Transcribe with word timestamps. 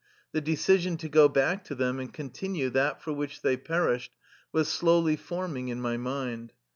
The 0.31 0.41
decision 0.41 0.97
to 0.97 1.07
go 1.07 1.29
back 1.29 1.63
to 1.65 1.75
them 1.75 1.99
and 1.99 2.11
continue 2.11 2.71
that 2.71 3.03
for 3.03 3.13
which 3.13 3.43
they 3.43 3.55
perished 3.55 4.11
was 4.51 4.67
slowly 4.67 5.15
forming 5.15 5.67
in 5.67 5.79
my 5.79 5.95
mind. 5.95 6.53